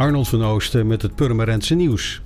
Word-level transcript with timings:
Arnold 0.00 0.28
van 0.28 0.44
Oosten 0.44 0.86
met 0.86 1.02
het 1.02 1.14
Purmerendse 1.14 1.74
nieuws. 1.74 2.20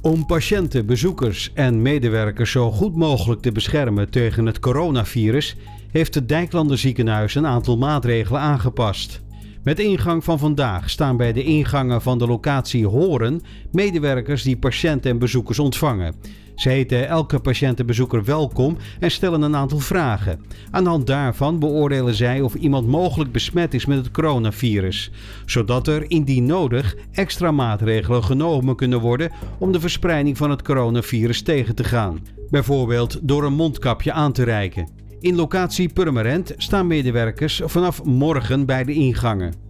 Om 0.00 0.26
patiënten, 0.26 0.86
bezoekers 0.86 1.50
en 1.54 1.82
medewerkers 1.82 2.50
zo 2.50 2.70
goed 2.70 2.96
mogelijk 2.96 3.40
te 3.40 3.52
beschermen 3.52 4.10
tegen 4.10 4.46
het 4.46 4.58
coronavirus, 4.58 5.56
heeft 5.90 6.14
het 6.14 6.28
Dijklander 6.28 6.78
ziekenhuis 6.78 7.34
een 7.34 7.46
aantal 7.46 7.76
maatregelen 7.76 8.40
aangepast. 8.40 9.20
Met 9.68 9.78
ingang 9.78 10.24
van 10.24 10.38
vandaag 10.38 10.90
staan 10.90 11.16
bij 11.16 11.32
de 11.32 11.42
ingangen 11.42 12.02
van 12.02 12.18
de 12.18 12.26
locatie 12.26 12.86
Horen 12.86 13.40
medewerkers 13.72 14.42
die 14.42 14.56
patiënten 14.56 15.10
en 15.10 15.18
bezoekers 15.18 15.58
ontvangen. 15.58 16.14
Ze 16.54 16.68
heten 16.68 17.08
elke 17.08 17.38
patiënt 17.38 17.80
en 17.80 17.86
bezoeker 17.86 18.24
welkom 18.24 18.76
en 19.00 19.10
stellen 19.10 19.42
een 19.42 19.56
aantal 19.56 19.78
vragen. 19.78 20.40
Aan 20.70 20.84
de 20.84 20.90
hand 20.90 21.06
daarvan 21.06 21.58
beoordelen 21.58 22.14
zij 22.14 22.40
of 22.40 22.54
iemand 22.54 22.86
mogelijk 22.86 23.32
besmet 23.32 23.74
is 23.74 23.86
met 23.86 23.98
het 23.98 24.10
coronavirus, 24.10 25.10
zodat 25.46 25.86
er 25.86 26.10
indien 26.10 26.46
nodig 26.46 26.96
extra 27.12 27.50
maatregelen 27.50 28.24
genomen 28.24 28.76
kunnen 28.76 29.00
worden 29.00 29.30
om 29.58 29.72
de 29.72 29.80
verspreiding 29.80 30.36
van 30.36 30.50
het 30.50 30.62
coronavirus 30.62 31.42
tegen 31.42 31.74
te 31.74 31.84
gaan. 31.84 32.18
Bijvoorbeeld 32.50 33.18
door 33.22 33.44
een 33.44 33.54
mondkapje 33.54 34.12
aan 34.12 34.32
te 34.32 34.44
reiken. 34.44 34.98
In 35.20 35.34
locatie 35.34 35.92
Purmerend 35.92 36.54
staan 36.56 36.86
medewerkers 36.86 37.60
vanaf 37.64 38.04
morgen 38.04 38.66
bij 38.66 38.84
de 38.84 38.92
ingangen. 38.92 39.67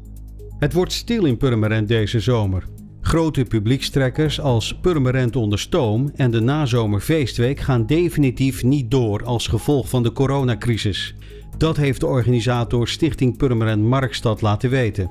Het 0.59 0.73
wordt 0.73 0.93
stil 0.93 1.25
in 1.25 1.37
Purmerend 1.37 1.89
deze 1.89 2.21
zomer. 2.21 2.65
Grote 3.01 3.45
publiekstrekkers 3.45 4.41
als 4.41 4.79
Purmerend 4.81 5.37
onder 5.37 5.59
stoom 5.59 6.11
en 6.15 6.31
de 6.31 6.41
nazomerfeestweek 6.41 7.61
gaan 7.61 7.87
definitief 7.87 8.63
niet 8.63 8.91
door 8.91 9.25
als 9.25 9.47
gevolg 9.47 9.89
van 9.89 10.03
de 10.03 10.13
coronacrisis. 10.13 11.15
Dat 11.57 11.77
heeft 11.77 12.01
de 12.01 12.07
organisator 12.07 12.89
Stichting 12.89 13.37
Purmerend 13.37 13.83
Markstad 13.83 14.41
laten 14.41 14.71
weten. 14.71 15.11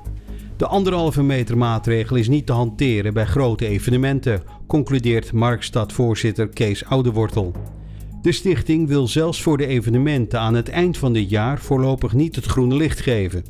De 0.58 0.68
anderhalve 0.68 1.24
meter 1.24 1.58
maatregel 1.58 2.16
is 2.16 2.28
niet 2.28 2.46
te 2.46 2.54
hanteren 2.54 3.14
bij 3.14 3.26
grote 3.26 3.68
evenementen, 3.68 4.42
concludeert 4.68 5.32
Markstad-voorzitter 5.32 6.48
Kees 6.50 6.86
Oudewortel. 6.86 7.52
De 8.22 8.32
stichting 8.32 8.88
wil 8.88 9.08
zelfs 9.08 9.42
voor 9.42 9.58
de 9.58 9.68
evenementen 9.68 10.40
aan 10.40 10.54
het 10.54 10.70
eind 10.70 10.98
van 10.98 11.14
dit 11.14 11.30
jaar 11.30 11.60
voorlopig 11.60 12.14
niet 12.14 12.36
het 12.36 12.46
groene 12.46 12.76
licht 12.76 13.00
geven. 13.00 13.44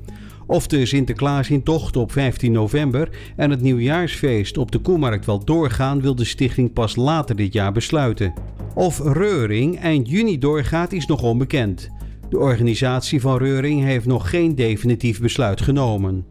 Of 0.47 0.67
de 0.67 0.85
Sinterklaasintocht 0.85 1.97
op 1.97 2.11
15 2.11 2.51
november 2.51 3.09
en 3.35 3.49
het 3.49 3.61
nieuwjaarsfeest 3.61 4.57
op 4.57 4.71
de 4.71 4.79
Koemarkt 4.79 5.25
wel 5.25 5.45
doorgaan, 5.45 6.01
wil 6.01 6.15
de 6.15 6.25
stichting 6.25 6.73
pas 6.73 6.95
later 6.95 7.35
dit 7.35 7.53
jaar 7.53 7.71
besluiten. 7.71 8.33
Of 8.75 8.99
Reuring 8.99 9.79
eind 9.79 10.09
juni 10.09 10.37
doorgaat, 10.37 10.91
is 10.91 11.05
nog 11.05 11.23
onbekend. 11.23 11.89
De 12.29 12.37
organisatie 12.37 13.21
van 13.21 13.37
Reuring 13.37 13.83
heeft 13.83 14.05
nog 14.05 14.29
geen 14.29 14.55
definitief 14.55 15.21
besluit 15.21 15.61
genomen. 15.61 16.25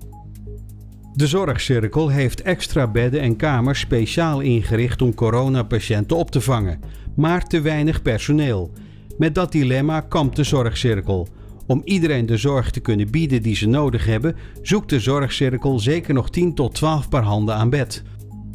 De 1.15 1.27
zorgcirkel 1.27 2.09
heeft 2.09 2.43
extra 2.43 2.87
bedden 2.87 3.21
en 3.21 3.37
kamers 3.37 3.81
speciaal 3.81 4.41
ingericht 4.41 5.03
om 5.03 5.15
coronapatiënten 5.15 6.17
op 6.17 6.31
te 6.31 6.41
vangen, 6.41 6.81
maar 7.17 7.47
te 7.47 7.61
weinig 7.61 8.03
personeel. 8.03 8.73
Met 9.19 9.35
dat 9.35 9.53
dilemma 9.53 10.01
kampt 10.01 10.37
de 10.37 10.45
zorgcirkel. 10.45 11.29
Om 11.67 11.83
iedereen 11.85 12.27
de 12.27 12.37
zorg 12.37 12.71
te 12.71 12.81
kunnen 12.81 13.11
bieden 13.11 13.43
die 13.43 13.57
ze 13.57 13.69
nodig 13.69 14.07
hebben, 14.07 14.37
zoekt 14.63 14.91
de 14.91 15.01
zorgcirkel 15.01 15.79
zeker 15.79 16.15
nog 16.15 16.31
10 16.31 16.55
tot 16.55 16.75
12 16.75 17.09
paar 17.09 17.23
handen 17.23 17.55
aan 17.55 17.71
bed. 17.71 18.03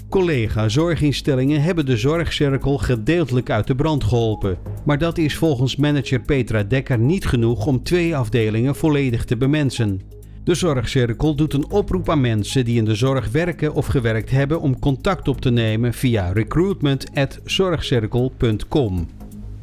Collega-zorginstellingen 0.10 1.62
hebben 1.62 1.86
de 1.86 1.98
zorgcirkel 1.98 2.78
gedeeltelijk 2.78 3.50
uit 3.50 3.68
de 3.68 3.76
brand 3.76 4.04
geholpen. 4.04 4.58
Maar 4.86 4.98
dat 4.98 5.18
is 5.18 5.36
volgens 5.36 5.76
manager 5.76 6.22
Petra 6.22 6.64
Dekker 6.64 7.00
niet 7.00 7.26
genoeg 7.26 7.66
om 7.66 7.84
twee 7.84 8.16
afdelingen 8.16 8.76
volledig 8.76 9.26
te 9.26 9.38
bemensen. 9.38 10.02
De 10.44 10.56
Zorgcirkel 10.56 11.36
doet 11.36 11.54
een 11.54 11.72
oproep 11.72 12.10
aan 12.10 12.22
mensen 12.22 12.66
die 12.66 12.78
in 12.78 12.86
de 12.86 12.96
zorg 12.96 13.32
werken 13.32 13.74
of 13.74 13.86
gewerkt 13.86 14.32
hebben 14.32 14.62
om 14.62 14.80
contact 14.80 15.28
op 15.28 15.42
te 15.42 15.50
nemen 15.50 15.94
via 15.94 16.32
recruitment.zorgcirkel.com. 16.32 19.08